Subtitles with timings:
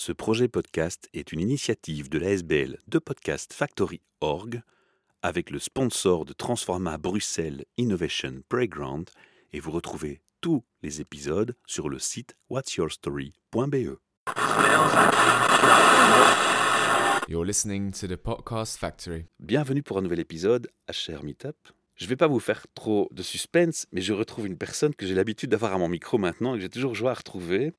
[0.00, 4.62] Ce projet podcast est une initiative de l'ASBL de Podcast Factory Org
[5.22, 9.10] avec le sponsor de Transforma Bruxelles Innovation Playground
[9.52, 13.98] et vous retrouvez tous les épisodes sur le site whatsyourstory.be.
[17.28, 19.26] You're listening to the Podcast Factory.
[19.40, 21.56] Bienvenue pour un nouvel épisode à Cher Meetup.
[21.96, 25.08] Je ne vais pas vous faire trop de suspense, mais je retrouve une personne que
[25.08, 27.72] j'ai l'habitude d'avoir à mon micro maintenant et que j'ai toujours joie à retrouver.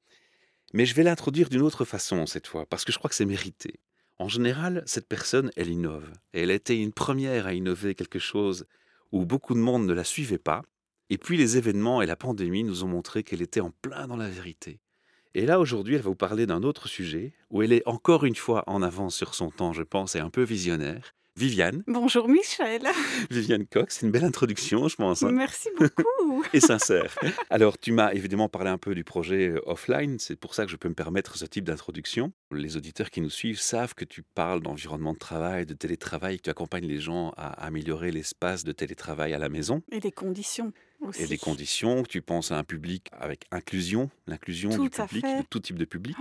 [0.73, 3.25] Mais je vais l'introduire d'une autre façon cette fois, parce que je crois que c'est
[3.25, 3.79] mérité.
[4.19, 6.11] En général, cette personne, elle innove.
[6.33, 8.65] Et elle a été une première à innover quelque chose
[9.11, 10.61] où beaucoup de monde ne la suivait pas.
[11.09, 14.17] Et puis les événements et la pandémie nous ont montré qu'elle était en plein dans
[14.17, 14.79] la vérité.
[15.33, 18.35] Et là, aujourd'hui, elle va vous parler d'un autre sujet où elle est encore une
[18.35, 21.15] fois en avance sur son temps, je pense, et un peu visionnaire.
[21.43, 21.83] Viviane.
[21.87, 22.81] Bonjour Michel.
[23.31, 25.23] Viviane Cox, c'est une belle introduction, je pense.
[25.23, 25.31] hein.
[25.31, 26.43] Merci beaucoup.
[26.53, 27.15] et sincère.
[27.49, 30.71] Alors, tu m'as évidemment parlé un peu du projet euh, offline, c'est pour ça que
[30.71, 32.33] je peux me permettre ce type d'introduction.
[32.51, 36.43] Les auditeurs qui nous suivent savent que tu parles d'environnement de travail, de télétravail, que
[36.43, 40.73] tu accompagnes les gens à améliorer l'espace de télétravail à la maison Et les conditions
[40.99, 41.21] aussi.
[41.23, 45.61] et les conditions, tu penses à un public avec inclusion, l'inclusion du public, de tout
[45.61, 46.17] type de public.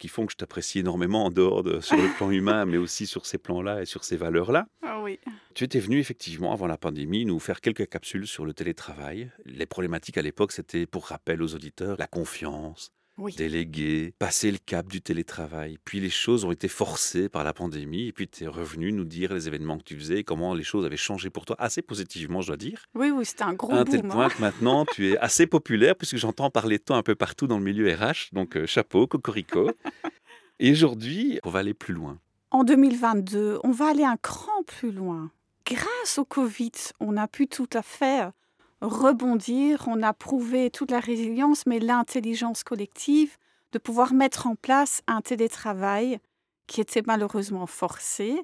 [0.00, 3.06] Qui font que je t'apprécie énormément en dehors de sur le plan humain, mais aussi
[3.06, 4.66] sur ces plans-là et sur ces valeurs-là.
[4.82, 5.20] Ah oui.
[5.54, 9.30] Tu étais venu effectivement avant la pandémie nous faire quelques capsules sur le télétravail.
[9.44, 13.34] Les problématiques à l'époque, c'était pour rappel aux auditeurs la confiance, Oui.
[13.34, 15.78] déléguer, passer le cap du télétravail.
[15.84, 19.04] Puis les choses ont été forcées par la pandémie et puis tu es revenu nous
[19.04, 21.82] dire les événements que tu faisais et comment les choses avaient changé pour toi, assez
[21.82, 22.84] positivement je dois dire.
[22.94, 24.10] Oui, oui, c'était un gros à un tel boom.
[24.10, 24.30] point hein.
[24.30, 27.58] que maintenant tu es assez populaire puisque j'entends parler de toi un peu partout dans
[27.58, 28.32] le milieu RH.
[28.32, 29.70] Donc euh, chapeau, cocorico.
[30.58, 32.18] et aujourd'hui, on va aller plus loin.
[32.50, 35.30] En 2022, on va aller un cran plus loin.
[35.66, 38.30] Grâce au Covid, on a pu tout à fait euh,
[38.80, 43.36] rebondir, on a prouvé toute la résilience, mais l'intelligence collective
[43.72, 46.18] de pouvoir mettre en place un télétravail
[46.66, 48.40] qui était malheureusement forcé,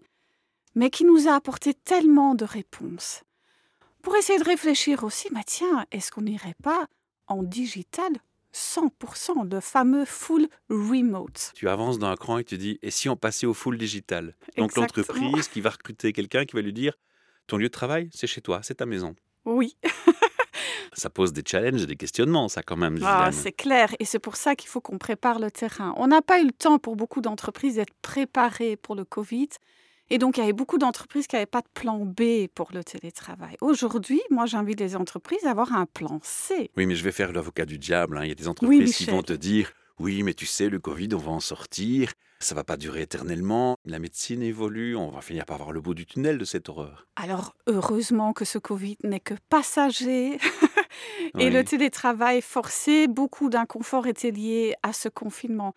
[0.75, 3.23] mais qui nous a apporté tellement de réponses.
[4.03, 6.87] Pour essayer de réfléchir aussi, bah tiens, est-ce qu'on n'irait pas
[7.27, 8.11] en digital
[8.53, 11.53] 100%, le fameux full remote?
[11.55, 14.35] Tu avances d'un cran et tu dis, et si on passait au full digital?
[14.57, 16.95] Donc l'entreprise qui va recruter quelqu'un qui va lui dire,
[17.47, 19.15] ton lieu de travail, c'est chez toi, c'est ta maison.
[19.45, 19.77] Oui,
[20.99, 23.95] Ça pose des challenges et des questionnements, ça quand même, Ah, c'est clair.
[23.99, 25.93] Et c'est pour ça qu'il faut qu'on prépare le terrain.
[25.99, 29.49] On n'a pas eu le temps pour beaucoup d'entreprises d'être préparées pour le Covid.
[30.09, 32.83] Et donc, il y avait beaucoup d'entreprises qui n'avaient pas de plan B pour le
[32.85, 33.57] télétravail.
[33.61, 36.71] Aujourd'hui, moi, j'invite les entreprises à avoir un plan C.
[36.77, 38.17] Oui, mais je vais faire l'avocat du diable.
[38.17, 38.25] hein.
[38.25, 41.09] Il y a des entreprises qui vont te dire, oui, mais tu sais, le Covid,
[41.15, 45.45] on va en sortir, ça va pas durer éternellement, la médecine évolue, on va finir
[45.45, 47.09] par voir le bout du tunnel de cette horreur.
[47.17, 50.39] Alors, heureusement que ce Covid n'est que passager.
[51.39, 55.75] Et le télétravail forcé, beaucoup d'inconfort était lié à ce confinement.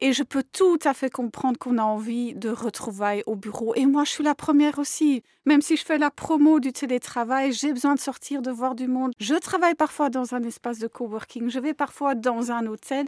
[0.00, 3.74] Et je peux tout à fait comprendre qu'on a envie de retrouvailles au bureau.
[3.74, 5.22] Et moi, je suis la première aussi.
[5.46, 8.88] Même si je fais la promo du télétravail, j'ai besoin de sortir, de voir du
[8.88, 9.12] monde.
[9.18, 13.06] Je travaille parfois dans un espace de coworking, je vais parfois dans un hôtel.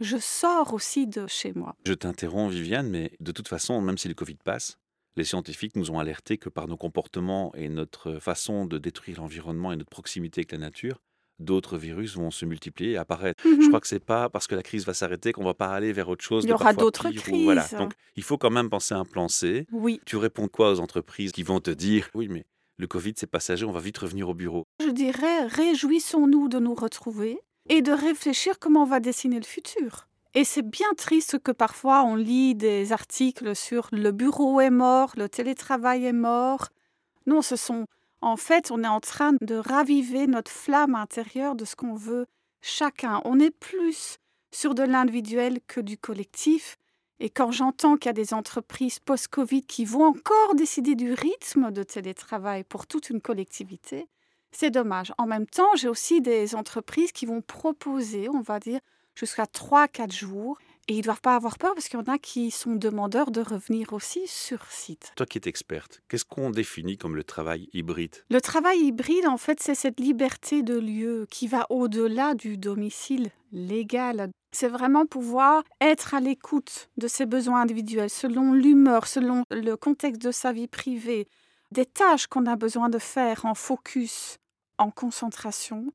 [0.00, 1.74] Je sors aussi de chez moi.
[1.84, 4.78] Je t'interromps, Viviane, mais de toute façon, même si le Covid passe,
[5.18, 9.72] les scientifiques nous ont alertés que par nos comportements et notre façon de détruire l'environnement
[9.72, 11.02] et notre proximité avec la nature,
[11.40, 13.42] d'autres virus vont se multiplier et apparaître.
[13.44, 15.92] Je crois que c'est pas parce que la crise va s'arrêter qu'on va pas aller
[15.92, 16.44] vers autre chose.
[16.44, 17.62] Il y aura d'autres pire ou- Voilà.
[17.62, 17.78] crises.
[17.78, 19.66] Donc, il faut quand même penser à un plan C.
[19.72, 22.44] Oui, Tu réponds quoi aux entreprises qui vont te dire oui, mais
[22.78, 24.64] le Covid c'est passager, on va vite revenir au bureau.
[24.84, 30.07] je dirais, réjouissons-nous de nous retrouver et de réfléchir comment on va dessiner le futur.
[30.38, 35.10] Et c'est bien triste que parfois on lit des articles sur le bureau est mort,
[35.16, 36.68] le télétravail est mort.
[37.26, 37.86] Non, ce sont
[38.20, 42.26] en fait, on est en train de raviver notre flamme intérieure de ce qu'on veut
[42.60, 43.20] chacun.
[43.24, 44.18] On est plus
[44.52, 46.76] sur de l'individuel que du collectif.
[47.18, 51.72] Et quand j'entends qu'il y a des entreprises post-Covid qui vont encore décider du rythme
[51.72, 54.06] de télétravail pour toute une collectivité,
[54.52, 55.12] c'est dommage.
[55.18, 58.78] En même temps, j'ai aussi des entreprises qui vont proposer, on va dire,
[59.18, 60.58] jusqu'à 3-4 jours.
[60.90, 63.30] Et ils ne doivent pas avoir peur parce qu'il y en a qui sont demandeurs
[63.30, 65.12] de revenir aussi sur site.
[65.16, 68.16] Toi qui es experte, qu'est-ce qu'on définit comme le travail hybride?
[68.30, 73.28] Le travail hybride, en fait, c'est cette liberté de lieu qui va au-delà du domicile
[73.52, 74.30] légal.
[74.50, 80.22] C'est vraiment pouvoir être à l'écoute de ses besoins individuels selon l'humeur, selon le contexte
[80.22, 81.28] de sa vie privée,
[81.70, 84.38] des tâches qu'on a besoin de faire en focus,
[84.78, 85.92] en concentration,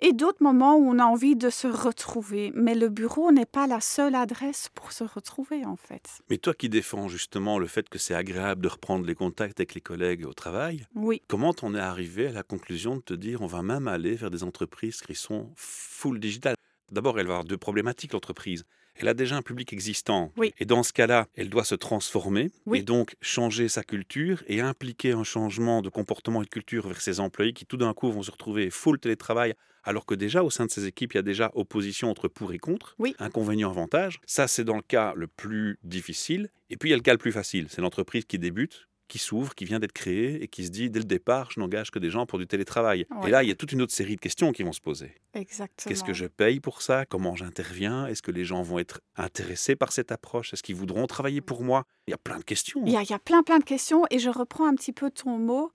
[0.00, 2.52] et d'autres moments où on a envie de se retrouver.
[2.54, 6.08] Mais le bureau n'est pas la seule adresse pour se retrouver, en fait.
[6.30, 9.74] Mais toi qui défends justement le fait que c'est agréable de reprendre les contacts avec
[9.74, 11.22] les collègues au travail, Oui.
[11.28, 14.30] comment t'en es arrivé à la conclusion de te dire on va même aller vers
[14.30, 16.54] des entreprises qui sont full digital?
[16.92, 18.64] D'abord, elle va avoir deux problématiques, l'entreprise.
[18.98, 20.32] Elle a déjà un public existant.
[20.36, 20.52] Oui.
[20.58, 22.78] Et dans ce cas-là, elle doit se transformer Oui.
[22.78, 27.00] et donc changer sa culture et impliquer un changement de comportement et de culture vers
[27.00, 29.54] ses employés qui tout d'un coup vont se retrouver full télétravail
[29.84, 32.52] alors que déjà au sein de ces équipes, il y a déjà opposition entre pour
[32.52, 33.14] et contre, Oui.
[33.20, 34.18] inconvénient, avantage.
[34.26, 36.48] Ça, c'est dans le cas le plus difficile.
[36.70, 37.68] Et puis, il y a le cas le plus facile.
[37.70, 40.98] C'est l'entreprise qui débute, qui s'ouvre, qui vient d'être créée et qui se dit, dès
[40.98, 43.06] le départ, je n'engage que des gens pour du télétravail.
[43.10, 43.28] Ouais.
[43.28, 45.14] Et là, il y a toute une autre série de questions qui vont se poser.
[45.34, 45.88] Exactement.
[45.88, 47.06] Qu'est-ce que je paye pour ça?
[47.06, 48.06] Comment j'interviens?
[48.06, 50.52] Est-ce que les gens vont être intéressés par cette approche?
[50.52, 51.84] Est-ce qu'ils voudront travailler pour moi?
[52.06, 52.82] Il y a plein de questions.
[52.86, 54.92] Il y, a, il y a plein plein de questions et je reprends un petit
[54.92, 55.70] peu ton mot.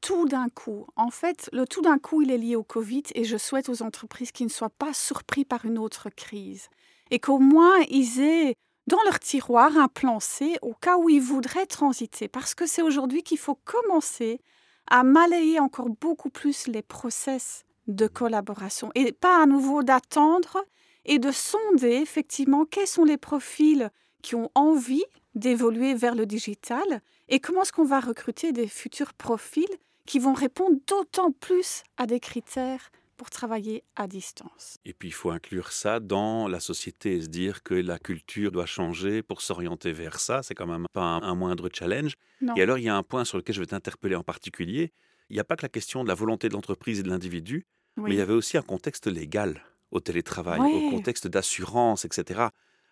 [0.00, 0.88] Tout d'un coup.
[0.96, 3.82] En fait, le tout d'un coup, il est lié au Covid et je souhaite aux
[3.82, 6.68] entreprises qui ne soient pas surpris par une autre crise
[7.12, 8.56] et qu'au moins ils aient
[8.86, 12.28] dans leur tiroir un plan C au cas où ils voudraient transiter.
[12.28, 14.40] Parce que c'est aujourd'hui qu'il faut commencer
[14.88, 20.64] à malayer encore beaucoup plus les process de collaboration et pas à nouveau d'attendre
[21.04, 23.90] et de sonder effectivement quels sont les profils
[24.22, 25.04] qui ont envie
[25.34, 29.64] d'évoluer vers le digital et comment est-ce qu'on va recruter des futurs profils
[30.06, 32.90] qui vont répondre d'autant plus à des critères
[33.22, 34.78] pour travailler à distance.
[34.84, 38.50] Et puis, il faut inclure ça dans la société et se dire que la culture
[38.50, 40.42] doit changer pour s'orienter vers ça.
[40.42, 42.14] C'est quand même pas un, un moindre challenge.
[42.40, 42.56] Non.
[42.56, 44.92] Et alors, il y a un point sur lequel je vais t'interpeller en particulier.
[45.30, 47.64] Il n'y a pas que la question de la volonté de l'entreprise et de l'individu,
[47.96, 48.06] Oui.
[48.08, 52.46] mais il y avait aussi un contexte légal au télétravail, au contexte d'assurance, etc.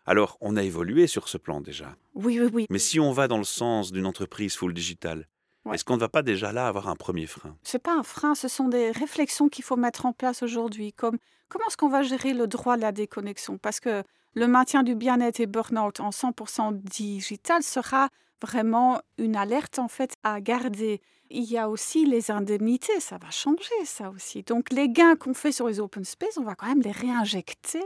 [0.07, 1.97] Alors, on a évolué sur ce plan déjà.
[2.15, 2.67] Oui, oui, oui.
[2.71, 5.27] Mais si on va dans le sens d'une entreprise full digital,
[5.65, 5.75] Ouais.
[5.75, 7.57] est-ce qu'on ne va pas déjà là avoir un premier frein?
[7.63, 11.19] C'est pas un frein, ce sont des réflexions qu'il faut mettre en place aujourd'hui, comme
[11.49, 13.59] comment est-ce qu'on va gérer le droit à la déconnexion?
[13.59, 14.03] Parce que
[14.35, 18.09] le maintien du bien-être et burn-out en 100% digital sera
[18.41, 21.01] vraiment une alerte en fait à garder.
[21.31, 24.43] Il y a aussi les indemnités, ça va changer ça aussi.
[24.43, 27.83] Donc les gains qu'on fait sur les open space, on va quand même les réinjecter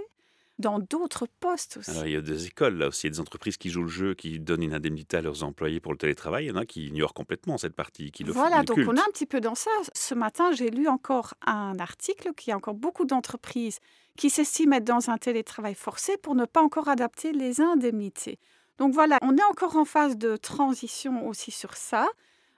[0.58, 1.90] dans d'autres postes aussi.
[1.90, 3.82] Alors, il y a deux écoles là aussi, il y a des entreprises qui jouent
[3.82, 6.44] le jeu, qui donnent une indemnité à leurs employés pour le télétravail.
[6.44, 8.40] Il y en a qui ignorent complètement cette partie, qui le font.
[8.40, 9.70] Voilà, donc on est un petit peu dans ça.
[9.94, 13.80] Ce matin, j'ai lu encore un article qu'il y a encore beaucoup d'entreprises
[14.16, 18.38] qui s'estiment être dans un télétravail forcé pour ne pas encore adapter les indemnités.
[18.78, 22.08] Donc voilà, on est encore en phase de transition aussi sur ça.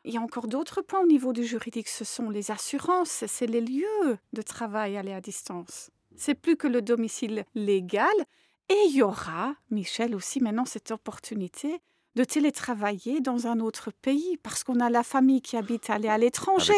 [0.04, 3.46] Il y a encore d'autres points au niveau du juridique, ce sont les assurances, c'est
[3.46, 5.90] les lieux de travail aller à distance.
[6.16, 8.14] C'est plus que le domicile légal.
[8.68, 11.80] Et il y aura, Michel, aussi maintenant cette opportunité
[12.16, 16.16] de télétravailler dans un autre pays parce qu'on a la famille qui habite aller à
[16.16, 16.72] l'étranger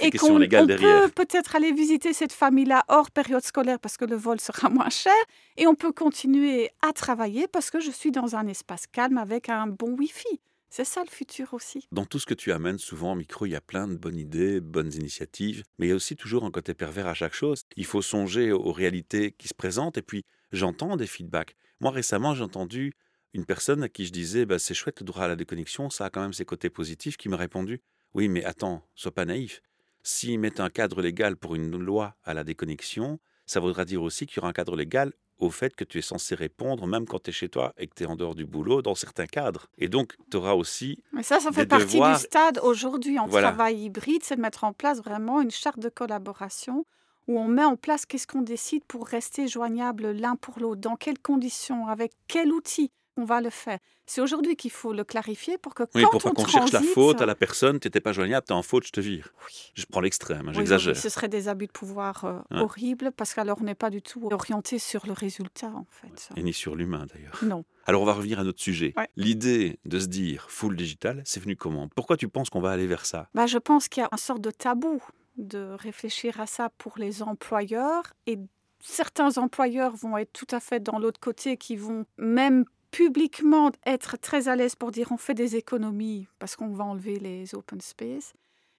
[0.00, 4.40] et qu'on peut peut-être aller visiter cette famille-là hors période scolaire parce que le vol
[4.40, 5.12] sera moins cher
[5.56, 9.48] et on peut continuer à travailler parce que je suis dans un espace calme avec
[9.48, 10.40] un bon Wi-Fi.
[10.76, 11.86] C'est ça le futur aussi.
[11.92, 14.18] Dans tout ce que tu amènes, souvent au micro, il y a plein de bonnes
[14.18, 17.62] idées, bonnes initiatives, mais il y a aussi toujours un côté pervers à chaque chose.
[17.76, 21.54] Il faut songer aux réalités qui se présentent, et puis j'entends des feedbacks.
[21.78, 22.92] Moi, récemment, j'ai entendu
[23.34, 26.06] une personne à qui je disais bah, c'est chouette le droit à la déconnexion, ça
[26.06, 27.80] a quand même ses côtés positifs, qui m'a répondu
[28.14, 29.62] oui, mais attends, sois pas naïf.
[30.02, 34.26] S'ils mettent un cadre légal pour une loi à la déconnexion, ça voudra dire aussi
[34.26, 37.22] qu'il y aura un cadre légal au fait que tu es censé répondre, même quand
[37.22, 39.66] tu es chez toi et que tu es en dehors du boulot, dans certains cadres.
[39.78, 43.26] Et donc, tu auras aussi Mais ça, ça fait partie devoirs- du stade aujourd'hui en
[43.26, 43.48] Voilà.
[43.48, 46.86] travail hybride, c'est de mettre en place vraiment une charte de collaboration
[47.26, 50.96] où on met en place qu'est-ce qu'on décide pour rester joignable l'un pour l'autre, dans
[50.96, 53.78] quelles conditions, avec quel outil on va le faire.
[54.06, 56.72] C'est aujourd'hui qu'il faut le clarifier pour que Oui, quand pour pas on qu'on cherche
[56.72, 59.30] la faute à la personne, t'étais pas joignable, t'es en faute, je te vire.
[59.46, 59.70] Oui.
[59.74, 60.94] Je prends l'extrême, hein, Oui, j'exagère.
[60.94, 64.02] oui, ce serait des abus de pouvoir euh, horribles parce qu'alors on n'est pas du
[64.02, 66.28] tout orienté sur le résultat en fait.
[66.36, 67.38] Et ni sur l'humain d'ailleurs.
[67.42, 67.64] Non.
[67.86, 68.92] Alors on va revenir à notre sujet.
[68.96, 69.08] Ouais.
[69.16, 71.88] L'idée de se dire full digital, c'est venu comment?
[71.88, 73.28] Pourquoi tu penses qu'on va aller vers ça?
[73.34, 75.02] Bah, je pense qu'il y a une sorte de tabou
[75.36, 78.38] de réfléchir à ça pour les employeurs et
[78.80, 84.16] certains employeurs vont être tout à fait dans l'autre côté qui vont même publiquement être
[84.18, 87.80] très à l'aise pour dire on fait des économies parce qu'on va enlever les open
[87.80, 88.34] space.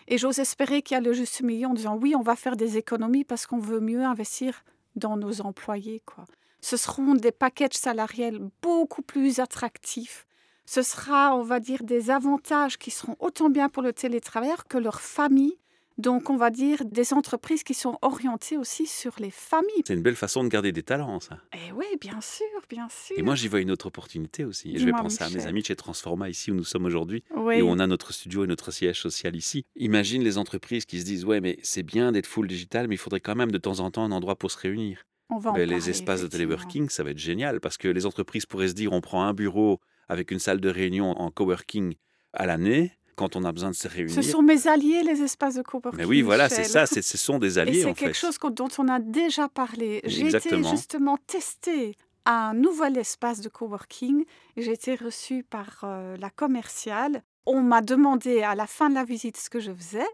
[0.08, 2.56] Et j'ose espérer qu'il y a le juste milieu en disant oui, on va faire
[2.56, 4.64] des économies parce qu'on veut mieux investir
[4.96, 6.02] dans nos employés.
[6.06, 6.24] Quoi.
[6.62, 10.26] Ce seront des packages salariels beaucoup plus attractifs.
[10.66, 14.78] Ce sera, on va dire, des avantages qui seront autant bien pour le télétravailleur que
[14.78, 15.58] leur famille.
[15.98, 19.84] Donc, on va dire des entreprises qui sont orientées aussi sur les familles.
[19.88, 21.40] C'est une belle façon de garder des talents, ça.
[21.54, 23.18] Et oui, bien sûr, bien sûr.
[23.18, 24.76] Et moi, j'y vois une autre opportunité aussi.
[24.76, 27.24] Et je vais penser à mes amis de chez Transforma, ici où nous sommes aujourd'hui,
[27.36, 27.56] oui.
[27.56, 29.66] et où on a notre studio et notre siège social ici.
[29.78, 33.00] Imagine les entreprises qui se disent Ouais, mais c'est bien d'être full digital, mais il
[33.00, 35.06] faudrait quand même de temps en temps un endroit pour se réunir.
[35.30, 38.06] on va en Ben, les espaces de téléworking, ça va être génial parce que les
[38.06, 41.96] entreprises pourraient se dire on prend un bureau avec une salle de réunion en coworking
[42.34, 44.14] à l'année quand on a besoin de se réunir.
[44.14, 45.98] Ce sont mes alliés, les espaces de coworking.
[45.98, 48.06] Mais oui, voilà, c'est ça, c'est- ce sont des Et alliés c'est en fait.
[48.06, 50.02] quelque chose dont on a déjà parlé.
[50.04, 51.96] J'ai été justement testée
[52.26, 54.26] un nouvel espace de coworking.
[54.58, 57.24] J'ai été reçue par euh, la commerciale.
[57.46, 60.08] On m'a demandé à la fin de la visite ce que je faisais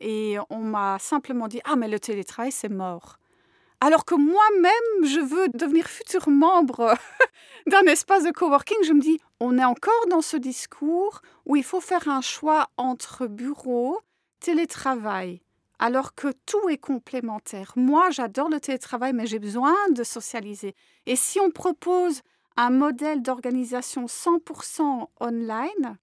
[0.00, 3.18] et on m'a simplement dit Ah, mais le télétravail, c'est mort.
[3.80, 6.94] Alors que moi-même, je veux devenir futur membre
[7.66, 11.64] d'un espace de coworking, je me dis On est encore dans ce discours où il
[11.64, 14.00] faut faire un choix entre bureau,
[14.40, 15.40] télétravail
[15.80, 17.72] alors que tout est complémentaire.
[17.74, 20.74] Moi, j'adore le télétravail, mais j'ai besoin de socialiser.
[21.06, 22.20] Et si on propose
[22.56, 25.98] un modèle d'organisation 100% online,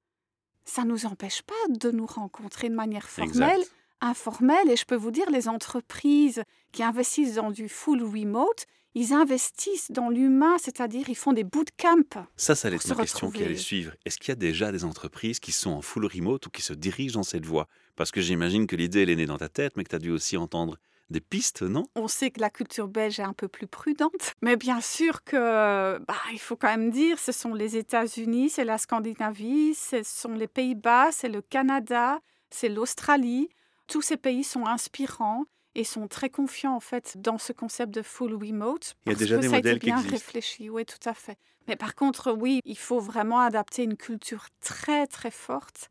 [0.66, 3.62] ça ne nous empêche pas de nous rencontrer de manière formelle.
[4.02, 4.70] Informelle.
[4.70, 9.92] Et je peux vous dire, les entreprises qui investissent dans du full remote, ils investissent
[9.92, 12.26] dans l'humain, c'est-à-dire ils font des bootcamps.
[12.36, 13.94] Ça, ça allait être ma question qui allait suivre.
[14.06, 16.74] Est-ce qu'il y a déjà des entreprises qui sont en full remote ou qui se
[16.74, 17.68] dirigent dans cette voie?
[17.96, 20.00] Parce que j'imagine que l'idée, elle est née dans ta tête, mais que tu as
[20.00, 20.78] dû aussi entendre
[21.10, 21.86] des pistes, non?
[21.96, 26.00] On sait que la culture belge est un peu plus prudente, mais bien sûr que,
[26.00, 30.34] bah, il faut quand même dire, ce sont les États-Unis, c'est la Scandinavie, ce sont
[30.34, 33.50] les Pays-Bas, c'est le Canada, c'est l'Australie.
[33.88, 38.02] Tous ces pays sont inspirants et sont très confiants en fait dans ce concept de
[38.02, 38.96] full remote.
[39.06, 40.16] Il y a déjà des modèles qui bien existent.
[40.16, 41.38] réfléchi, oui, tout à fait.
[41.68, 45.90] Mais par contre, oui, il faut vraiment adapter une culture très très forte.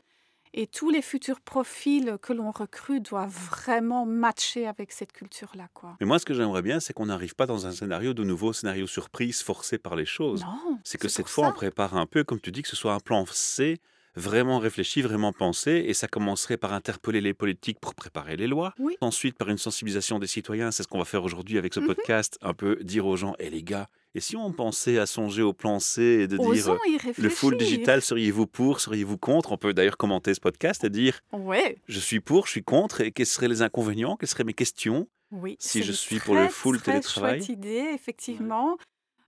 [0.58, 5.96] Et tous les futurs profils que l'on recrute doivent vraiment matcher avec cette culture-là, quoi.
[6.00, 8.54] Mais moi, ce que j'aimerais bien, c'est qu'on n'arrive pas dans un scénario de nouveau
[8.54, 10.42] scénario surprise forcé par les choses.
[10.44, 11.50] Non, C'est que cette fois, ça.
[11.50, 13.80] on prépare un peu, comme tu dis, que ce soit un plan C,
[14.16, 18.74] vraiment réfléchi, vraiment pensé, et ça commencerait par interpeller les politiques pour préparer les lois.
[18.78, 18.96] Oui.
[19.00, 21.86] Ensuite, par une sensibilisation des citoyens, c'est ce qu'on va faire aujourd'hui avec ce Mhm.
[21.86, 25.42] podcast, un peu dire aux gens, hé les gars, et si on pensait à songer
[25.42, 26.48] au plan C et de dire...
[26.48, 27.12] Osons euh.
[27.18, 29.52] Le full digital, seriez-vous pour, seriez-vous contre?
[29.52, 33.02] On peut d'ailleurs commenter ce podcast et dire Ouais, je suis pour, je suis contre,
[33.02, 35.56] et quels seraient les inconvénients, quelles seraient mes questions oui.
[35.58, 37.38] Si c'est je une suis pour le full très télétravail?
[37.40, 38.78] chouette idée, effectivement.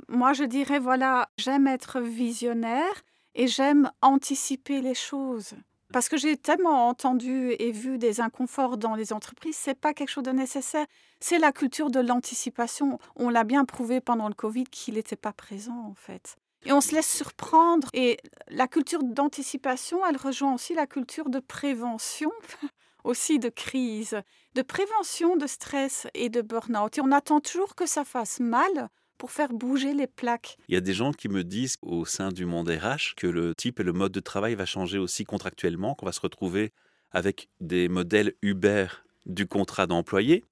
[0.09, 3.03] Moi, je dirais, voilà, j'aime être visionnaire
[3.35, 5.55] et j'aime anticiper les choses.
[5.93, 10.11] Parce que j'ai tellement entendu et vu des inconforts dans les entreprises, c'est pas quelque
[10.11, 10.87] chose de nécessaire.
[11.19, 12.99] C'est la culture de l'anticipation.
[13.17, 16.37] On l'a bien prouvé pendant le Covid qu'il n'était pas présent, en fait.
[16.67, 17.89] Et on se laisse surprendre.
[17.95, 18.19] Et
[18.49, 22.33] la culture d'anticipation, elle rejoint aussi la culture de prévention,
[23.05, 24.21] aussi de crise,
[24.55, 26.99] de prévention de stress et de burn-out.
[26.99, 30.57] Et on attend toujours que ça fasse mal pour faire bouger les plaques.
[30.69, 33.55] Il y a des gens qui me disent au sein du monde RH que le
[33.55, 36.73] type et le mode de travail va changer aussi contractuellement, qu'on va se retrouver
[37.11, 38.87] avec des modèles Uber
[39.27, 40.45] du contrat d'employé.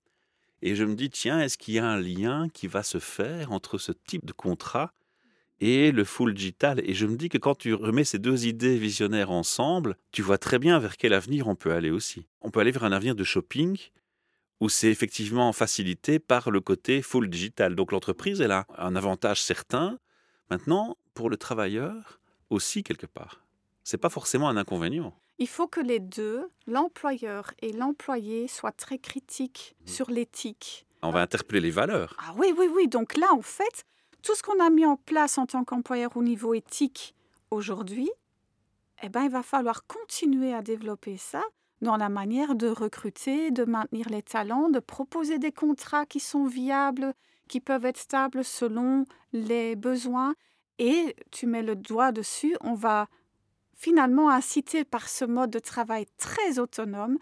[0.63, 3.53] Et je me dis, tiens, est-ce qu'il y a un lien qui va se faire
[3.53, 4.93] entre ce type de contrat
[5.61, 6.81] et le full digital?
[6.85, 10.39] Et je me dis que quand tu remets ces deux idées visionnaires ensemble, tu vois
[10.39, 12.27] très bien vers quel avenir on peut aller aussi.
[12.41, 13.79] On peut aller vers un avenir de shopping
[14.61, 17.75] où c'est effectivement facilité par le côté full digital.
[17.75, 19.99] Donc l'entreprise, elle a un avantage certain.
[20.51, 22.21] Maintenant, pour le travailleur,
[22.51, 23.45] aussi quelque part.
[23.85, 25.15] C'est pas forcément un inconvénient.
[25.39, 30.87] Il faut que les deux, l'employeur et l'employé, soient très critiques sur l'éthique.
[31.03, 32.17] On va interpeller les valeurs.
[32.19, 32.89] Ah oui, oui, oui.
[32.89, 33.85] Donc là, en fait,
[34.23, 37.15] tout ce qu'on a mis en place en tant qu'employeur au niveau éthique
[37.51, 38.11] aujourd'hui,
[39.03, 41.43] eh ben, il va falloir continuer à développer ça
[41.83, 46.47] dans la manière de recruter, de maintenir les talents, de proposer des contrats qui sont
[46.47, 47.15] viables,
[47.49, 50.35] qui peuvent être stables selon les besoins.
[50.79, 53.09] Et tu mets le doigt dessus, on va
[53.75, 57.19] finalement inciter par ce mode de travail très autonome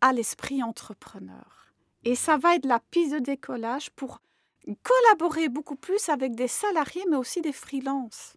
[0.00, 1.72] à l'esprit entrepreneur.
[2.04, 4.20] Et ça va être la piste de décollage pour
[4.82, 8.36] collaborer beaucoup plus avec des salariés, mais aussi des freelances.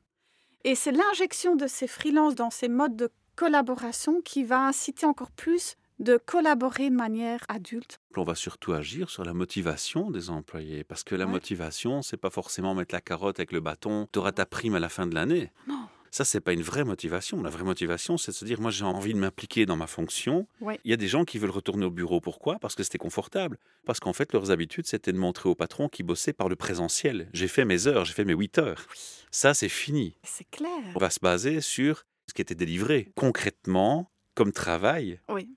[0.64, 3.10] Et c'est l'injection de ces freelances dans ces modes de
[3.46, 8.00] collaboration qui va inciter encore plus de collaborer de manière adulte.
[8.16, 10.84] On va surtout agir sur la motivation des employés.
[10.84, 11.32] Parce que la Ouais.
[11.32, 14.80] motivation, c'est pas forcément mettre la carotte avec le bâton, tu auras ta prime à
[14.80, 15.52] la fin de l'année.
[15.68, 15.88] Non.
[16.12, 17.42] Ça, c'est pas une vraie motivation.
[17.42, 20.46] La vraie motivation, c'est de se dire, moi, j'ai envie de m'impliquer dans ma fonction.
[20.60, 20.78] Ouais.
[20.84, 22.20] Il y a des gens qui veulent retourner au bureau.
[22.20, 22.60] Pourquoi?
[22.60, 23.58] Parce que c'était confortable.
[23.86, 27.30] Parce qu'en fait, leurs habitudes, c'était de montrer au patron qu'ils bossaient par le présentiel.
[27.34, 28.86] J'ai fait mes heures, j'ai fait mes 8 heures.
[28.90, 28.96] Oui,
[29.32, 30.16] Ça, c'est fini.
[30.24, 30.70] c'est clair.
[30.96, 35.20] On va se baser sur ce qui était délivré concrètement comme travail.
[35.28, 35.50] Oui.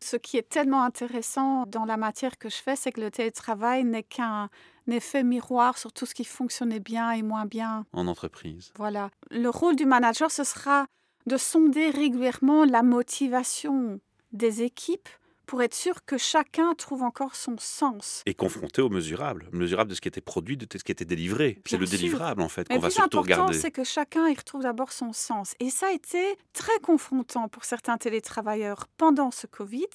[0.00, 3.84] Ce qui est tellement intéressant dans la matière que je fais, c'est que le télétravail
[3.84, 4.48] n'est qu'un
[4.90, 7.84] effet miroir sur tout ce qui fonctionnait bien et moins bien.
[7.92, 8.72] en entreprise.
[8.78, 9.10] Voilà.
[9.30, 10.86] Le rôle du manager, ce sera
[11.26, 14.00] de sonder régulièrement la motivation
[14.32, 15.10] des équipes
[15.52, 18.22] pour être sûr que chacun trouve encore son sens.
[18.24, 21.60] Et confronté au mesurable, mesurable de ce qui était produit, de ce qui était délivré.
[21.66, 21.98] C'est le sûr.
[21.98, 23.58] délivrable en fait qu'on va surtout important, regarder.
[23.58, 25.54] c'est que chacun y retrouve d'abord son sens.
[25.60, 29.90] Et ça a été très confrontant pour certains télétravailleurs pendant ce Covid.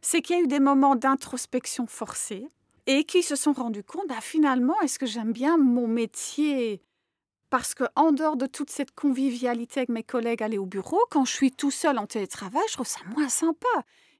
[0.00, 2.48] C'est qu'il y a eu des moments d'introspection forcée
[2.88, 6.82] et qui se sont rendus compte, bah, finalement, est-ce que j'aime bien mon métier?
[7.48, 11.24] Parce que en dehors de toute cette convivialité avec mes collègues aller au bureau, quand
[11.24, 13.68] je suis tout seul en télétravail, je trouve ça moins sympa.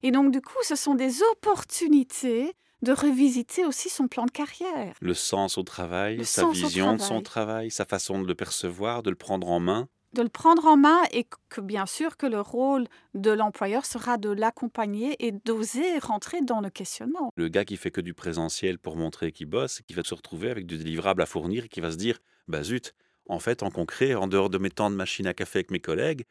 [0.02, 4.94] Et donc du coup, ce sont des opportunités de revisiter aussi son plan de carrière.
[5.00, 7.70] Le sens au travail, Le sa vision de son travail.
[7.70, 9.88] sa façon de le percevoir, de le prendre en main.
[10.12, 14.16] de le prendre en main et que bien sûr que le rôle de l'employeur sera
[14.16, 17.30] de l'accompagner et d'oser rentrer dans le questionnement.
[17.36, 20.48] Le gars qui fait que du présentiel pour montrer qu'il bosse, qui va se retrouver
[20.50, 22.94] avec du délivrable à fournir et qui va se dire Bah zut,
[23.28, 25.80] en fait, en concret, en dehors de mes temps de machine à café avec mes
[25.80, 26.24] collègues,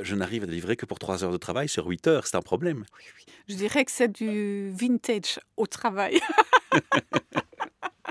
[0.00, 2.26] je n'arrive à délivrer que pour 3 heures de travail sur 8 heures.
[2.26, 2.84] C'est un problème.
[3.48, 6.20] Je dirais que c'est du vintage au travail.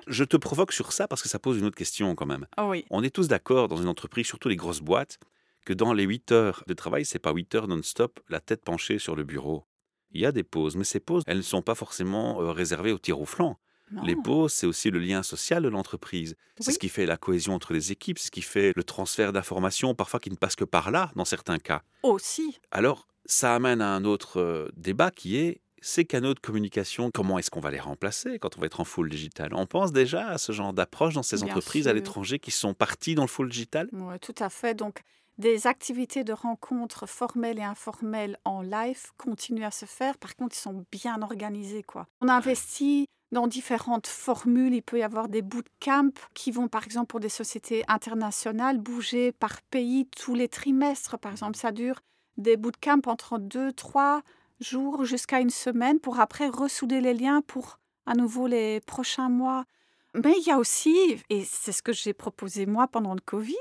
[0.07, 2.45] Je te provoque sur ça parce que ça pose une autre question quand même.
[2.57, 5.19] Ah oui, On est tous d'accord dans une entreprise, surtout les grosses boîtes,
[5.65, 8.99] que dans les 8 heures de travail, c'est pas 8 heures non-stop, la tête penchée
[8.99, 9.65] sur le bureau.
[10.11, 12.91] Il y a des pauses, mais ces pauses, elles ne sont pas forcément euh, réservées
[12.91, 13.59] au tir au flanc.
[13.91, 14.03] Non.
[14.03, 16.35] Les pauses, c'est aussi le lien social de l'entreprise.
[16.59, 16.73] C'est Oui.
[16.73, 19.93] ce qui fait la cohésion entre les équipes, c'est ce qui fait le transfert d'informations,
[19.95, 21.81] parfois qui ne passe que par là, dans certains cas.
[22.03, 22.59] aussi.
[22.71, 27.37] Alors, ça amène à un autre euh, débat qui est ces canaux de communication, comment
[27.37, 30.29] est-ce qu'on va les remplacer quand on va être en full digital On pense déjà
[30.29, 33.27] à ce genre d'approche dans ces Bien entreprises à l'étranger qui sont parties dans le
[33.27, 33.87] full digital?
[33.91, 34.73] Oui, tout à fait.
[34.73, 35.01] Donc,
[35.37, 40.17] des activités de rencontres formelles et informelles en live continuent à se faire.
[40.17, 41.83] Par contre, ils sont bien organisés.
[41.83, 42.07] Quoi.
[42.21, 44.73] On investit dans différentes formules.
[44.73, 49.31] Il peut y avoir des bootcamps qui vont, par exemple, pour des sociétés internationales, bouger
[49.31, 51.17] par pays tous les trimestres.
[51.19, 52.01] Par exemple, ça dure
[52.37, 54.21] des bootcamps entre deux, trois
[54.59, 59.65] jours jusqu'à une semaine pour après ressouder les liens pour à nouveau les prochains mois.
[60.13, 60.95] Mais il y a aussi,
[61.29, 63.55] et c'est ce que j'ai proposé moi pendant le Covid,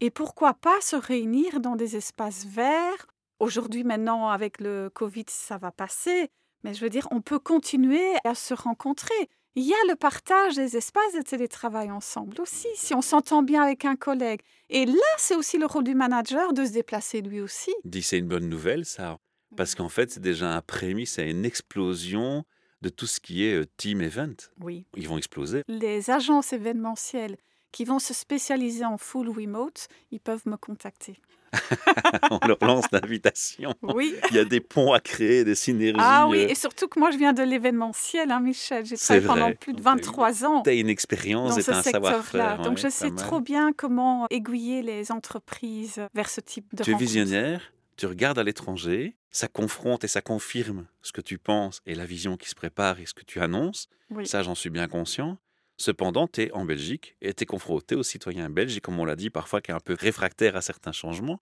[0.00, 3.06] et pourquoi pas se réunir dans des espaces verts
[3.40, 6.30] Aujourd'hui, maintenant, avec le Covid, ça va passer.
[6.64, 9.14] Mais je veux dire, on peut continuer à se rencontrer.
[9.54, 13.62] Il y a le partage des espaces de télétravail ensemble aussi, si on s'entend bien
[13.62, 14.40] avec un collègue.
[14.68, 17.72] Et là, c'est aussi le rôle du manager de se déplacer lui aussi.
[17.84, 19.18] Dis, c'est une bonne nouvelle, ça.
[19.56, 22.44] Parce qu'en fait, c'est déjà un prémisse à une explosion
[22.80, 24.34] de tout ce qui est euh, team event.
[24.60, 24.86] Oui.
[24.96, 25.62] Ils vont exploser.
[25.68, 27.36] Les agences événementielles
[27.70, 31.16] qui vont se spécialiser en full remote, ils peuvent me contacter.
[32.30, 33.74] On leur lance l'invitation.
[33.82, 34.14] Oui.
[34.30, 35.98] Il y a des ponts à créer, des synergies.
[36.02, 38.84] Ah oui, euh, et surtout que moi, je viens de l'événementiel, hein, Michel.
[38.84, 41.56] J'ai travaillé pendant plus de Donc, t'as eu- 23 ans Tu as une expérience dans
[41.58, 42.56] et ce t'as un savoir-faire.
[42.58, 46.90] Donc, ouais, je sais trop bien comment aiguiller les entreprises vers ce type de Tu
[46.90, 47.06] es rencontre.
[47.10, 51.94] visionnaire, tu regardes à l'étranger, ça confronte et ça confirme ce que tu penses et
[51.94, 53.88] la vision qui se prépare et ce que tu annonces.
[54.10, 54.26] Oui.
[54.26, 55.38] Ça, j'en suis bien conscient.
[55.76, 59.04] Cependant, tu es en Belgique et tu es confronté aux citoyens belges, et comme on
[59.04, 61.40] l'a dit, parfois qui est un peu réfractaire à certains changements.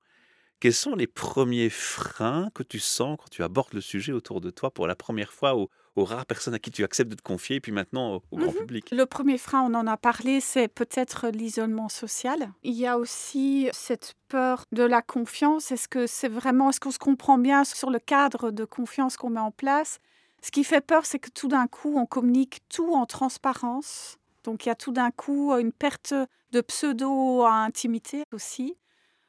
[0.60, 4.50] Quels sont les premiers freins que tu sens quand tu abordes le sujet autour de
[4.50, 7.22] toi pour la première fois aux, aux rares personnes à qui tu acceptes de te
[7.22, 8.54] confier et puis maintenant au, au grand Mhm.
[8.54, 8.92] public?
[8.92, 12.52] Le premier frein, on en a parlé, c'est peut-être l'isolement social.
[12.62, 15.70] Il y a aussi cette peur de la confiance.
[15.72, 19.30] Est-ce que c'est vraiment, est-ce qu'on se comprend bien sur le cadre de confiance qu'on
[19.30, 19.98] met en place?
[20.42, 24.18] Ce qui fait peur, c'est que tout d'un coup, on communique tout en transparence.
[24.44, 26.14] Donc il y a tout d'un coup une perte
[26.52, 28.76] de pseudo-intimité aussi.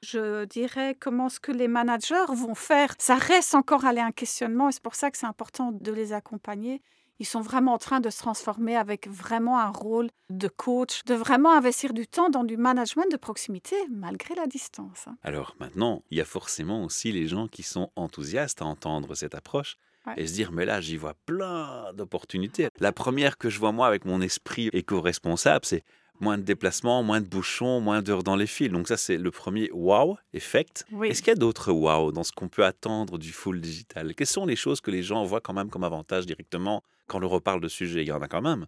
[0.02, 2.94] Je dirais comment ce que les managers vont faire.
[3.00, 6.12] Ça reste encore aller un questionnement et c'est pour ça que c'est important de les
[6.12, 6.82] accompagner
[7.20, 11.14] ils sont vraiment en train de se transformer avec vraiment un rôle de coach, de
[11.14, 15.08] vraiment investir du temps dans du management de proximité malgré la distance.
[15.08, 15.16] hein.
[15.22, 19.36] Alors maintenant, il y a forcément aussi les gens qui sont enthousiastes à entendre cette
[19.36, 20.14] approche Ouais.
[20.18, 22.68] et se dire mais là j'y vois plein d'opportunités.
[22.80, 25.84] La première que je vois moi avec mon esprit éco-responsable, c'est
[26.20, 28.70] moins de déplacements, moins de bouchons, moins d'heures dans les fils.
[28.70, 30.86] Donc ça c'est le premier wow effect.
[30.92, 31.10] Oui.
[31.10, 34.14] Est-ce qu'il y a d'autres wow dans ce qu'on peut attendre du full digital?
[34.16, 37.22] Quelles sont les choses que les gens voient quand même comme avantage directement quand on
[37.22, 38.66] leur reparle de sujet Il y en a quand même.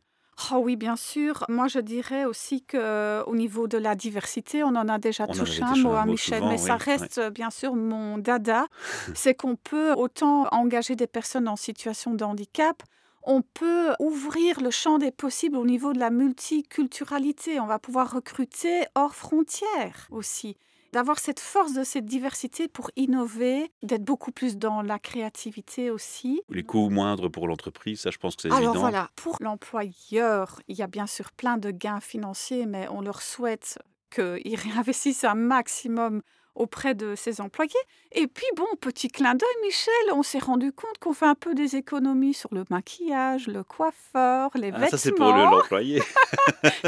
[0.52, 1.45] Oh oui, bien sûr.
[1.48, 5.34] Moi, je dirais aussi que au niveau de la diversité, on en a déjà On
[5.34, 8.67] touché un mot à Michel, souvent, mais ça reste euh, bien sûr mon dada.
[9.15, 12.84] c'est qu'on peut autant engager des personnes en situation de handicap,
[13.26, 17.60] on peut ouvrir le champ des possibles au niveau de la multiculturalité.
[17.60, 20.58] On va pouvoir recruter hors frontières aussi.
[20.95, 26.41] D'avoir cette force de cette diversité pour innover, d'être beaucoup plus dans la créativité aussi.
[26.49, 28.79] Les coûts moindres pour l'entreprise, ça je pense que c'est Alors évident.
[28.79, 33.21] voilà, pour l'employeur, il y a bien sûr plein de gains financiers, mais on leur
[33.21, 33.77] souhaite
[34.10, 36.21] qu'ils réinvestissent un maximum
[36.56, 37.72] auprès de ses employés.
[38.13, 41.54] Et puis bon, petit clin d'œil, Michel, on s'est rendu compte qu'on fait un peu
[41.54, 44.88] des économies sur le maquillage, le coiffeur, les Ah, vêtements.
[44.89, 46.02] ça c'est pour le- l'employé.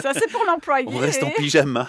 [0.01, 0.87] Ça, c'est pour l'employé.
[0.91, 1.87] On reste en pyjama.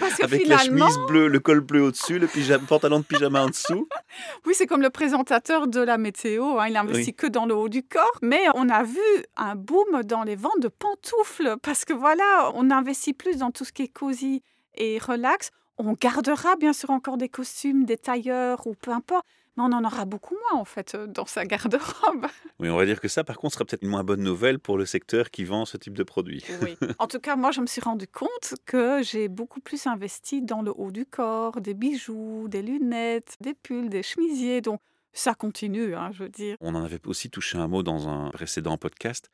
[0.00, 3.04] Parce que Avec la finalement, chemise bleue, le col bleu au-dessus, le pyjama, pantalon de
[3.04, 3.88] pyjama en dessous.
[4.46, 6.58] Oui, c'est comme le présentateur de la météo.
[6.58, 7.14] hein, il investit Oui.
[7.14, 8.18] que dans le haut du corps.
[8.22, 8.98] Mais on a vu
[9.36, 13.64] un boom dans les ventes de pantoufles parce que voilà, on investit plus dans tout
[13.64, 14.42] ce qui est cosy
[14.74, 15.50] et relax.
[15.78, 19.24] On gardera bien sûr encore des costumes, des tailleurs ou peu importe,
[19.56, 22.26] mais on en aura beaucoup moins en fait euh, dans sa garde-robe.
[22.60, 24.76] Oui, on va dire que ça, par contre, sera peut-être une moins bonne nouvelle pour
[24.76, 26.44] le secteur qui vend ce type de produit.
[26.62, 26.76] Oui.
[26.98, 30.62] En tout cas, moi, je me suis rendu compte que j'ai beaucoup plus investi dans
[30.62, 34.60] le haut du corps, des bijoux, des lunettes, des pulls, des chemisiers.
[34.60, 34.80] Donc,
[35.12, 36.56] ça continue, hein, je veux dire.
[36.60, 39.30] On en avait aussi touché un mot dans un précédent podcast.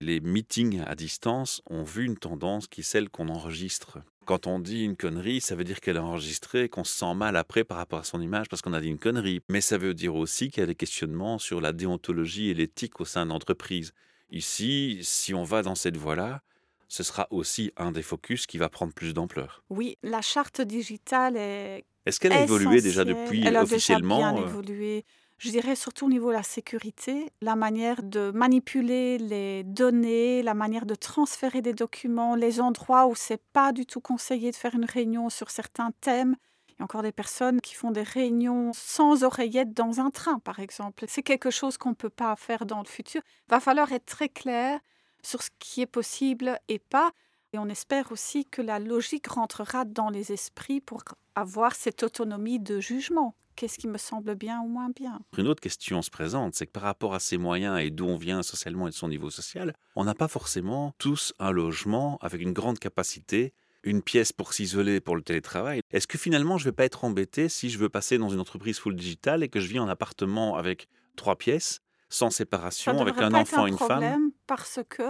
[0.00, 3.98] Les meetings à distance ont vu une tendance qui est celle qu'on enregistre.
[4.30, 7.34] Quand on dit une connerie, ça veut dire qu'elle est enregistrée, qu'on se sent mal
[7.34, 9.40] après par rapport à son image parce qu'on a dit une connerie.
[9.48, 13.00] Mais ça veut dire aussi qu'il y a des questionnements sur la déontologie et l'éthique
[13.00, 13.92] au sein de l'entreprise.
[14.30, 16.42] Ici, si on va dans cette voie-là,
[16.86, 19.64] ce sera aussi un des focus qui va prendre plus d'ampleur.
[19.68, 24.32] Oui, la charte digitale est Est-ce qu'elle a évolué déjà depuis Elle a officiellement déjà
[24.32, 25.04] bien euh, évolué.
[25.40, 30.52] Je dirais surtout au niveau de la sécurité, la manière de manipuler les données, la
[30.52, 34.74] manière de transférer des documents, les endroits où c'est pas du tout conseillé de faire
[34.74, 36.36] une réunion sur certains thèmes.
[36.68, 40.40] Il y a encore des personnes qui font des réunions sans oreillette dans un train,
[40.40, 41.06] par exemple.
[41.08, 43.22] C'est quelque chose qu'on ne peut pas faire dans le futur.
[43.48, 44.78] Il va falloir être très clair
[45.22, 47.12] sur ce qui est possible et pas.
[47.54, 51.02] Et on espère aussi que la logique rentrera dans les esprits pour
[51.34, 53.34] avoir cette autonomie de jugement.
[53.60, 56.72] Qu'est-ce qui me semble bien ou moins bien Une autre question se présente, c'est que
[56.72, 59.74] par rapport à ses moyens et d'où on vient socialement et de son niveau social,
[59.96, 65.02] on n'a pas forcément tous un logement avec une grande capacité, une pièce pour s'isoler
[65.02, 65.82] pour le télétravail.
[65.90, 68.40] Est-ce que finalement je ne vais pas être embêté si je veux passer dans une
[68.40, 73.18] entreprise full digital et que je vis en appartement avec trois pièces, sans séparation, avec
[73.18, 73.88] un pas être enfant, un une femme?
[73.88, 75.02] problème parce que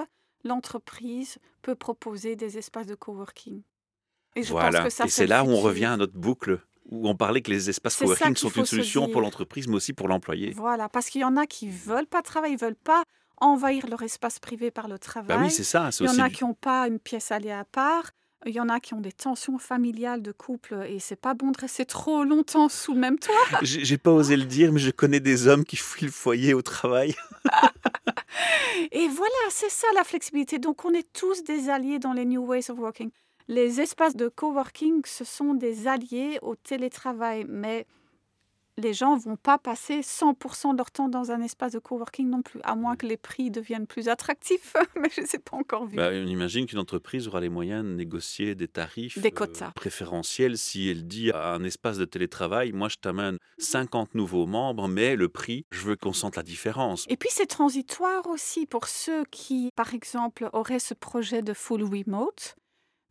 [0.42, 3.62] l'entreprise peut proposer des espaces de coworking.
[4.36, 6.60] Et je Voilà, pense que ça, et c'est là où on revient à notre boucle,
[6.90, 10.08] où on parlait que les espaces coworking sont une solution pour l'entreprise, mais aussi pour
[10.08, 10.50] l'employé.
[10.56, 13.02] Voilà, parce qu'il y en a qui veulent pas travailler, ils veulent pas
[13.40, 15.36] envahir leur espace privé par le travail.
[15.38, 17.50] Bah oui, c'est ça, Il y en a du- qui n'ont pas une pièce allée
[17.52, 18.10] à part.
[18.46, 21.50] Il y en a qui ont des tensions familiales de couple et c'est pas bon
[21.50, 23.34] de rester trop longtemps sous le même toit.
[23.62, 26.54] J'ai j'ai pas osé le dire, mais je connais des hommes qui fuient le foyer
[26.54, 27.14] au travail.
[28.92, 30.58] Et voilà, c'est ça la flexibilité.
[30.58, 33.10] Donc on est tous des alliés dans les New Ways of Working.
[33.50, 37.84] Les espaces de coworking, ce sont des alliés au télétravail, mais
[38.78, 42.42] les gens vont pas passer 100% de leur temps dans un espace de coworking non
[42.42, 45.84] plus, à moins que les prix deviennent plus attractifs, mais je ne sais pas encore
[45.84, 45.96] vu.
[45.96, 49.72] Bah, on imagine qu'une entreprise aura les moyens de négocier des tarifs Des euh, quotas.
[49.72, 54.86] préférentiels si elle dit à un espace de télétravail, moi je t'amène 50 nouveaux membres,
[54.86, 57.04] mais le prix, je veux qu'on sente la différence.
[57.08, 61.82] Et puis c'est transitoire aussi pour ceux qui, par exemple, auraient ce projet de full
[61.82, 62.54] remote,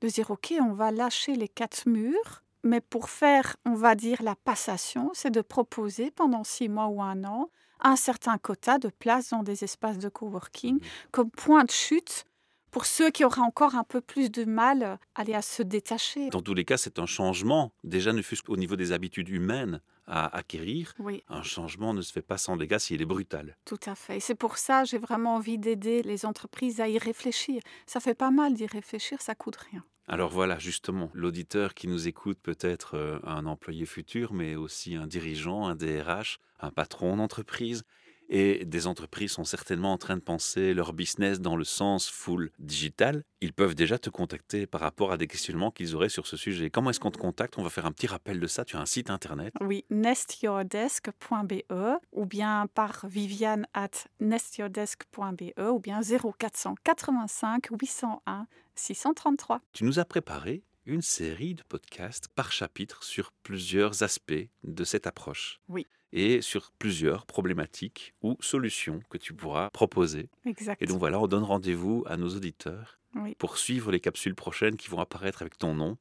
[0.02, 4.22] de dire ok, on va lâcher les quatre murs, mais pour faire, on va dire,
[4.24, 7.50] la passation, c'est de proposer pendant six mois ou un an
[7.82, 10.82] un certain quota de places dans des espaces de coworking Mhm.
[11.12, 12.26] comme point de chute
[12.72, 16.30] pour ceux qui auraient encore un peu plus de mal à aller à se détacher.
[16.30, 19.80] Dans tous les cas, c'est un changement, déjà ne fût-ce qu'au niveau des habitudes humaines
[20.10, 20.94] à acquérir.
[21.00, 23.56] Oui, Un changement ne se fait pas sans dégâts s'il est brutal.
[23.66, 24.18] tout à fait.
[24.18, 27.62] Et c'est pour ça que j'ai vraiment envie d'aider les entreprises à y réfléchir.
[27.86, 29.84] Ça fait pas mal d'y réfléchir, ça coûte rien.
[30.08, 34.96] Alors voilà, justement, l'auditeur qui nous écoute peut être euh, un employé futur, mais aussi
[34.96, 37.84] un dirigeant, un DRH, un patron d'entreprise.
[38.30, 42.52] Et des entreprises sont certainement en train de penser leur business dans le sens full
[42.60, 43.24] digital.
[43.42, 46.70] Ils peuvent déjà te contacter par rapport à des questionnements qu'ils auraient sur ce sujet.
[46.70, 47.58] Comment est-ce qu'on te contacte?
[47.58, 48.66] On va faire un petit rappel de ça.
[48.66, 49.54] Tu as un site internet.
[49.62, 51.64] Oui, nestyourdesk.be
[52.12, 53.90] ou bien par viviane at
[54.20, 59.62] nestyourdesk.be ou bien 0485 801 633.
[59.74, 65.08] Tu nous as préparé une série de podcasts par chapitre sur plusieurs aspects de cette
[65.08, 65.60] approche.
[65.68, 65.86] Oui.
[66.12, 70.30] Et sur plusieurs problématiques ou solutions que tu pourras proposer.
[70.46, 70.82] Exact.
[70.82, 73.36] Et donc voilà, on donne rendez-vous à nos auditeurs Oui.
[73.38, 75.98] pour suivre les capsules prochaines qui vont apparaître avec ton nom.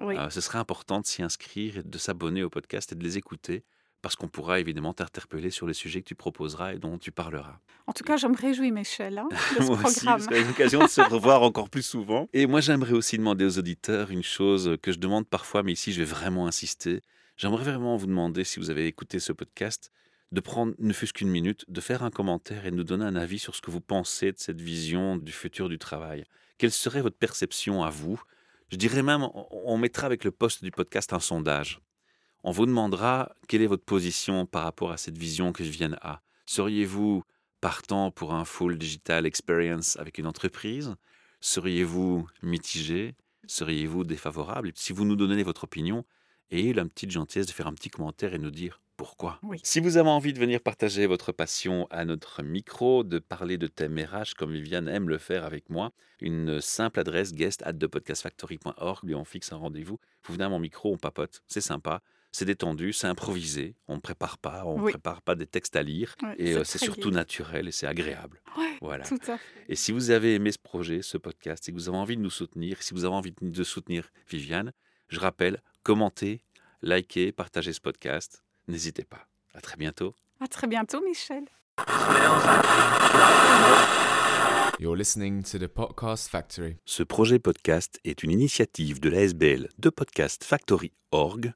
[0.00, 0.16] Oui.
[0.18, 3.18] Euh, ce serait important de s'y inscrire et de s'abonner au podcast et de les
[3.18, 3.64] écouter
[4.02, 7.58] parce qu'on pourra évidemment t'interpeller sur les sujets que tu proposeras et dont tu parleras.
[7.86, 10.16] En tout cas, je me réjouis, Michel, hein, de ce Moi aussi, programme.
[10.18, 12.28] parce qu'on a une occasion de se revoir encore plus souvent.
[12.32, 15.92] Et moi, j'aimerais aussi demander aux auditeurs une chose que je demande parfois, mais ici,
[15.92, 17.00] je vais vraiment insister.
[17.36, 19.92] J'aimerais vraiment vous demander, si vous avez écouté ce podcast,
[20.32, 23.14] de prendre ne fût-ce qu'une minute, de faire un commentaire et de nous donner un
[23.14, 26.24] avis sur ce que vous pensez de cette vision du futur du travail.
[26.58, 28.20] Quelle serait votre perception à vous?
[28.70, 31.80] Je dirais même, on- mettra avec le poste du podcast un sondage.
[32.42, 35.94] On vous demandera quelle est votre position par rapport à cette vision que je viens
[36.00, 36.22] à?
[36.46, 37.22] Seriez-vous
[37.60, 40.94] partant pour un full digital experience avec une entreprise?
[41.40, 43.14] Seriez-vous mitigé?
[43.46, 44.72] Seriez-vous défavorable?
[44.74, 46.04] Si vous nous donnez votre opinion,
[46.50, 49.38] et la petite gentillesse de faire un petit commentaire et nous dire pourquoi.
[49.42, 49.60] Oui.
[49.62, 53.66] Si vous avez envie de venir partager votre passion à notre micro, de parler de
[53.66, 59.04] thèmes RH comme Viviane aime le faire avec moi, une simple adresse guest at thepodcastfactory.org,
[59.04, 59.98] lui on fixe un rendez-vous.
[60.24, 62.02] Vous venez à mon micro, on papote, c'est sympa.
[62.32, 64.92] C'est détendu, c'est improvisé, on ne prépare pas, on ne Oui.
[64.92, 68.42] prépare pas des textes à lire, et c'est euh, surtout naturel et c'est agréable.
[68.58, 69.04] Ouais, Voilà.
[69.04, 69.44] tout à fait.
[69.70, 72.20] Et si vous avez aimé ce projet, ce podcast, et que vous avez envie de
[72.22, 74.72] nous soutenir, si vous avez envie de soutenir Viviane,
[75.08, 76.40] je rappelle, commentez,
[76.82, 78.42] likez, partagez ce podcast.
[78.66, 79.28] N'hésitez pas.
[79.54, 80.16] À très bientôt.
[80.40, 81.44] À très bientôt, Michel.
[84.80, 86.78] You're listening to the Podcast Factory.
[86.86, 91.52] Ce projet podcast est une initiative de l'ASBL de Podcast Factory Org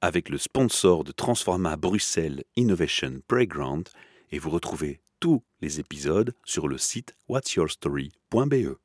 [0.00, 3.88] avec le sponsor de Transforma Bruxelles Innovation Playground
[4.30, 8.84] et vous retrouvez tous les épisodes sur le site whatsyourstory.be.